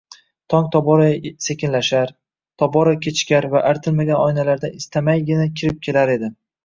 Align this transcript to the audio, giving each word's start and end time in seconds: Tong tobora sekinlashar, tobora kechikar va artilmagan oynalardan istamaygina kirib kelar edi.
Tong 0.51 0.69
tobora 0.75 1.09
sekinlashar, 1.47 2.13
tobora 2.63 2.93
kechikar 3.03 3.49
va 3.55 3.61
artilmagan 3.73 4.23
oynalardan 4.25 4.75
istamaygina 4.81 5.47
kirib 5.61 5.79
kelar 5.89 6.15
edi. 6.17 6.33